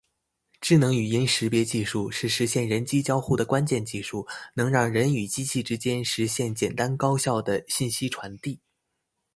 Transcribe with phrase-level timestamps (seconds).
[0.59, 8.59] 智能语音识别技术是实现人机交互的关键技术，能让人与机器之间实现简单高效的信息传递。